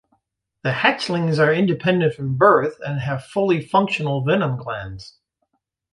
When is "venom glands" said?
4.25-5.19